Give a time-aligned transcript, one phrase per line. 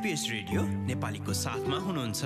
[0.00, 2.24] SBS radio नेपालीको साथमा हुनुहुन्छ।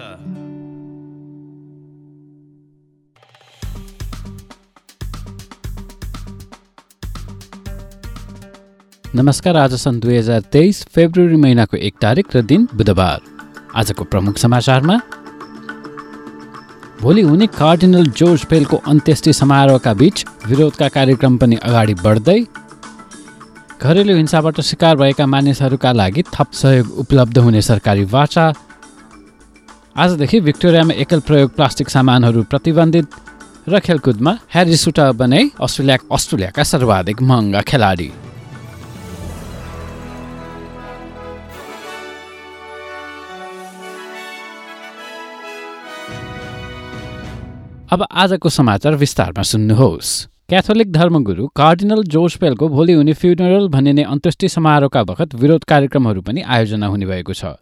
[9.15, 13.21] नमस्कार आज सन् दुई हजार तेइस फेब्रुअरी महिनाको एक तारिक र दिन बुधबार।
[13.75, 15.01] आजको प्रमुख समाचारमा
[17.01, 22.41] भोलि हुने कार्डिनल जोर्ज पेलको अन्त्येष्टि समारोहका बीच विरोधका कार्यक्रम पनि अगाडि बढ्दै
[23.85, 28.45] घरेलु हिंसाबाट शिकार भएका मानिसहरूका लागि थप सहयोग उपलब्ध हुने सरकारी वाचा।
[29.97, 33.07] आजदेखि भिक्टोरियामा एकल प्रयोग प्लास्टिक सामानहरू प्रतिबन्धित
[33.69, 38.11] र खेलकुदमा ह्यारी सुटा बने अस्ट्रेलिया अस्ट्रेलियाका सर्वाधिक महँगा खेलाडी।
[47.93, 54.49] अब आजको समाचार विस्तारमा सुन्नुहोस्। क्याथोलिक धर्मगुरु कार्डिनल जोर्ज पेलको भोलि हुने फ्युनरल भनिने अन्त्येष्टि
[54.49, 57.53] समारोहका बखत विरोध कार्यक्रमहरू पनि आयोजना हुने भएको छ।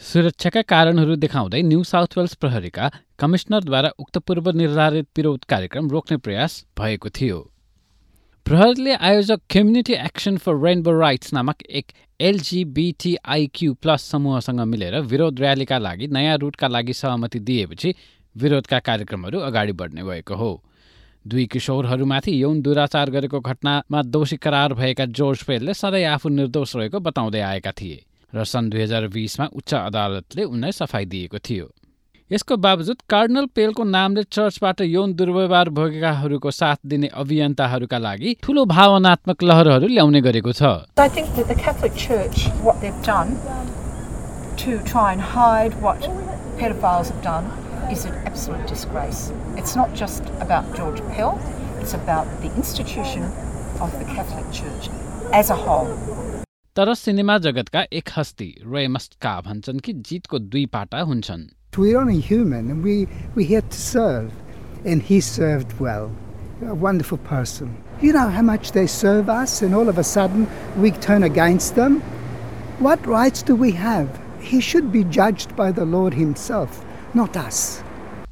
[0.00, 6.54] सुरक्षाका कारणहरू देखाउँदै न्यू साउथ वेल्स प्रहरीका कमिसनरद्वारा उक्त पूर्व निर्धारित विरोध कार्यक्रम रोक्ने प्रयास
[6.78, 7.38] भएको थियो।
[8.46, 15.78] प्रहरीले आयोजक Community Action for Rainbow Rights नामक एक एलजिबिटिआइक्यू प्लस समूहसँग मिलेर विरोध र्यालीका
[15.78, 17.94] लागि नयाँ रुटका लागि सहमति दिएपछि
[18.36, 20.52] विरोधका कार्यक्रमहरू अगाडि बढ्ने भएको हो।
[21.26, 27.00] दुई किशोरहरूमाथि यौन दुराचार गरेको घटनामा दोषी करार भएका जोर्ज पेलले सधैँ आफू निर्दोष रहेको
[27.00, 27.98] बताउँदै आएका थिए
[28.32, 31.66] र सन् दुई हजार बिसमा उच्च अदालतले उनलाई सफाई दिएको थियो।
[32.30, 39.42] यसको बावजुद कार्डनल पेलको नामले चर्चबाट यौन दुर्व्यवहार भोगेकाहरूको साथ दिने अभियन्ताहरूका लागि ठूलो भावनात्मक
[39.42, 40.62] लहरहरू ल्याउने गरेको छ।
[47.83, 49.31] to try and hide what pedophiles have done is an absolute disgrace.
[49.57, 51.39] It's not just about George Pell,
[51.79, 53.23] it's about the institution
[53.79, 54.89] of the Catholic Church
[55.33, 56.39] as a whole.
[56.75, 62.19] तर सिनेमा जगतका एक हस्ती रे मस्टका भन्छन् कि जितको दुई पाटा हुन्छन् We're only
[62.19, 64.31] human and we, we're here to serve.
[64.85, 66.11] And he served well.
[66.65, 67.83] A wonderful person.
[68.01, 71.75] You know how much they serve us and all of a sudden we turn against
[71.75, 72.01] them?
[72.79, 74.19] What rights do we have?
[74.41, 76.85] He should be judged by the Lord himself.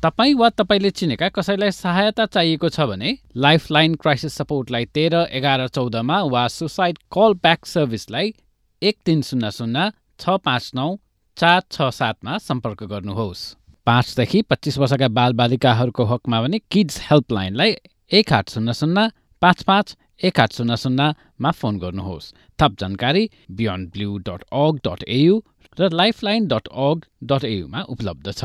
[0.03, 5.67] तपाईँ वा तपाईँले चिनेका कसैलाई सहायता चाहिएको छ भने life line crisis सपोर्टलाई तेह्र एघार
[5.69, 8.33] चौधमा वा सुसाइड कल ब्याक सर्भिसलाई
[8.83, 10.89] एक तिन शून्य शून्य छ पाँच नौ
[11.37, 13.45] चार छ सातमा सम्पर्क गर्नुहोस्।
[13.87, 17.77] पाँचदेखि पच्चिस वर्षका बालबालिकाहरूको हकमा भने किड्स हेल्पलाइनलाई
[18.11, 19.09] एक आठ शून्य शून्य
[19.43, 25.09] पाँच पाँच एक आठ शून्य शून्यमा फोन गर्नुहोस्। थप जानकारी Beyond Blue dot org dot
[25.09, 25.41] AU
[25.79, 28.45] र लाइफलाइन डट अग डट एयुमा उपलब्ध छ।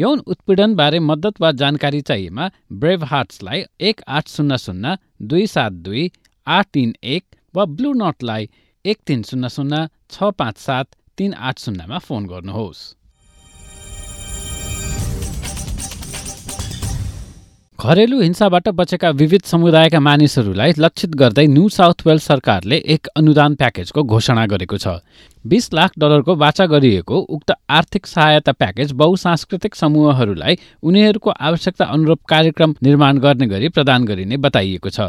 [0.00, 2.48] यौन उत्पीडनबारे मद्दत वा जानकारी चाहिएमा
[2.82, 4.94] ब्रेभ हार्ट्सलाई एक आठ शून्य शून्य
[5.30, 6.04] दुई सात दुई
[6.46, 7.24] आठ तिन एक
[7.54, 8.48] वा ब्लु नटलाई
[8.84, 10.84] एक तिन शून्य शून्य छ पाँच सात
[11.18, 12.80] तिन आठ शून्यमा फोन गर्नुहोस्।
[17.78, 24.02] घरेलु हिंसाबाट बचेका विविध समुदायका मानिसहरूलाई लक्षित गर्दै न्यू साउथ वेल्स सरकारले एक अनुदान प्याकेजको
[24.04, 25.00] घोषणा गरेको छ।
[25.46, 32.74] बिस लाख डलरको बाचा गरिएको उक्त आर्थिक सहायता प्याकेज बहुसांस्कृतिक समूहहरूलाई उनीहरूको आवश्यकता अनुरूप कार्यक्रम
[32.82, 35.08] निर्माण गर्ने गरी प्रदान गरिने बताइएको छ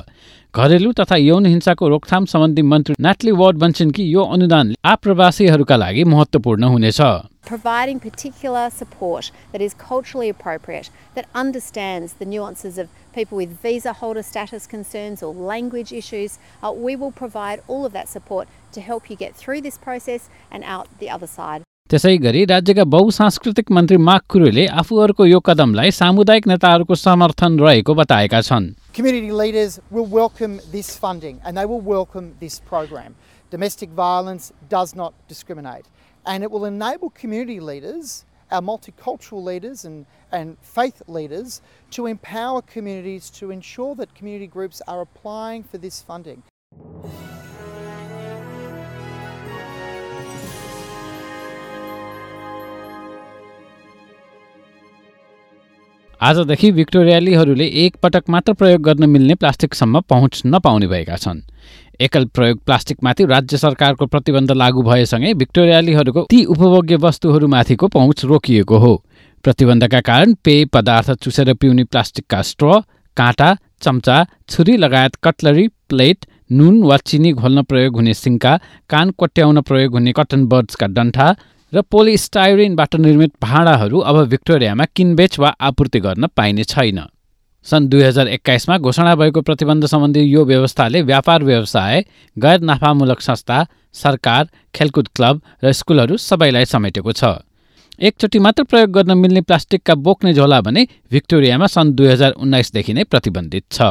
[0.55, 6.03] घरेलु तथा यौन हिंसाको रोकथाम सम्बन्धी मन्त्री नाटली वार्ड भन्छन् कि यो अनुदान आप्रवासीहरूका लागि
[6.15, 7.01] महत्त्वपूर्ण हुनेछ
[7.43, 13.93] providing particular support that is culturally appropriate, that understands the nuances of people with visa
[13.93, 16.37] holder status concerns or language issues.
[16.63, 20.28] Uh, we will provide all of that support to help you get through this process
[20.50, 21.62] and out the other side.
[21.90, 28.40] त्यसै गरी राज्यका बहुसांस्कृतिक मन्त्री माक कुरुले आफूहरूको यो कदमलाई सामुदायिक नेताहरूको समर्थन रहेको बताएका
[28.48, 33.14] छन् Community leaders will welcome this funding and they will welcome this program.
[33.50, 35.86] Domestic violence does not discriminate.
[36.26, 42.60] and it will enable community leaders, our multicultural leaders and, and faith leaders, to empower
[42.62, 46.42] communities to ensure that community groups are applying for this funding.
[56.21, 61.39] आजदेखि भिक्टोरियालीहरूले एक पटक मात्र प्रयोग गर्न मिल्ने प्लास्टिकसम्म पहुँच नपाउने भएका छन्।
[61.99, 68.93] एकल प्रयोग प्लास्टिकमाथि राज्य सरकारको प्रतिबन्ध लागू भएसँगै भिक्टोरियालीहरूको ती उपभोग्य वस्तुहरूमाथिको पहुँच रोकिएको हो।
[69.43, 72.81] प्रतिबन्धका कारण पेय पदार्थ चुसेर पिउने प्लास्टिकका स्ट्र
[73.17, 78.57] काँटा चम्चा छुरी लगायत कटलरी प्लेट नुन वा चिनी घोल्न प्रयोग हुने सिङ्का
[78.89, 81.35] कान कोट्याउन प्रयोग हुने कटन बर्ड्सका डन्ठा
[81.73, 86.99] र पोलिस्टाइरिनबाट निर्मित भाँडाहरू अब भिक्टोरियामा किनबेच वा आपूर्ति गर्न पाइने छैन।
[87.65, 92.03] सन् दुई हजार एक्काइसमा घोषणा भएको प्रतिबन्ध सम्बन्धी यो व्यवस्थाले व्यापार व्यवसाय
[92.37, 93.65] गैर नाफामूलक संस्था
[93.95, 97.23] सरकार खेलकुद क्लब र स्कुलहरू सबैलाई समेटेको छ।
[97.99, 103.03] एकचोटि मात्र प्रयोग गर्न मिल्ने प्लास्टिकका बोक्ने झोला भने भिक्टोरियामा सन् दुई हजार उन्नाइसदेखि नै
[103.03, 103.81] प्रतिबन्धित छ।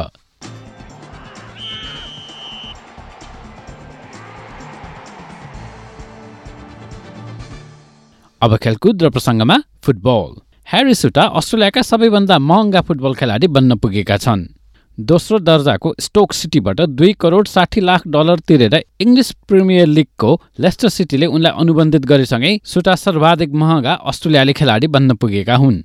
[8.41, 9.55] अब खेलकुद र प्रसङ्गमा
[9.85, 10.29] फुटबल।
[10.67, 14.41] ह्यारी सुटा अस्ट्रेलियाका सबैभन्दा महँगा फुटबल खेलाडी बन्न पुगेका छन्।
[14.97, 21.25] दोस्रो दर्जाको स्टोक सिटीबाट दुई करोड साठी लाख डलर तिरेर इङ्ग्लिस प्रिमियर लिगको लेस्टर सिटीले
[21.27, 25.77] उनलाई अनुबन्धित गरेसँगै सुटा सर्वाधिक महँगा अस्ट्रेलियाली खेलाडी बन्न पुगेका हुन्।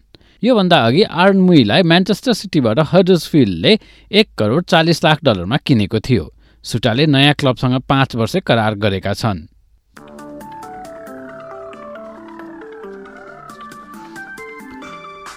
[0.43, 3.73] योभन्दा अघि आर्न मुईलाई म्यान्चेस्टर सिटीबाट हर्जसफिल्डले
[4.11, 6.25] एक करोड चालिस लाख डलरमा किनेको थियो।
[6.65, 9.45] सुटाले नयाँ क्लबसँग पाँच वर्ष करार गरेका छन्।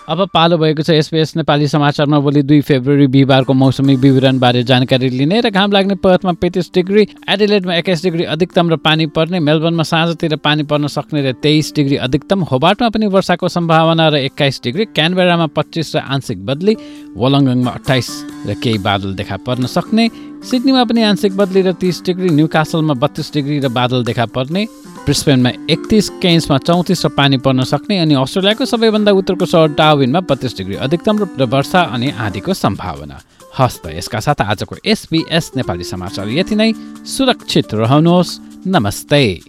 [0.09, 5.41] अब पालो भएको छ एसपिएस नेपाली समाचारमा भोलि दुई फेब्रुअरी बिहिबारको मौसमी विवरणबारे जानकारी लिने
[5.41, 10.35] र घाम लाग्ने पर्थमा पैँतिस डिग्री एडिलेटमा एक्काइस डिग्री अधिकतम र पानी पर्ने मेलबर्नमा साँझतिर
[10.39, 15.47] पानी पर्न सक्ने र तेइस डिग्री अधिकतम होबाटमा पनि वर्षाको सम्भावना र एक्काइस डिग्री क्यानबेरामा
[15.53, 16.75] पच्चिस र आंशिक बदली
[17.15, 18.09] वलङ्गङमा अठाइस
[18.47, 20.09] र केही बादल देखा पर्न सक्ने
[20.39, 24.65] सिडनीमा पनि आंशिक बदली र तिस डिग्री न्यू कासलमा बत्तिस डिग्री र बादल देखा पर्ने
[25.05, 30.57] ब्रिस्बेनमा एकतिस केन्समा चौतिस र पानी पर्न सक्ने अनि अस्ट्रेलियाको सबैभन्दा उत्तरको सहर डाविनमा बत्तिस
[30.57, 33.19] डिग्री अधिकतम र वर्षा अनि आँधीको सम्भावना।
[33.59, 39.48] हस् त यसका साथ आजको एसबिएस नेपाली समाचार यति नै। सुरक्षित रहनुहोस्। नमस्ते।